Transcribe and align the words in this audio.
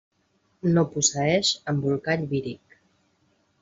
No 0.77 0.85
posseeix 0.95 1.53
embolcall 1.75 2.29
víric. 2.35 2.83